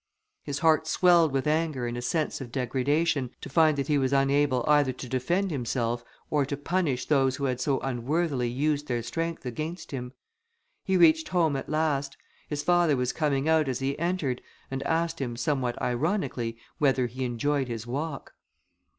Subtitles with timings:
[0.43, 4.11] His heart swelled with anger and a sense of degradation, to find that he was
[4.11, 9.03] unable either to defend himself, or to punish those who had so unworthily used their
[9.03, 10.13] strength against him.
[10.83, 12.17] He reached home at last:
[12.49, 14.41] his father was coming out as he entered,
[14.71, 18.33] and asked him, somewhat ironically, whether he enjoyed his walk.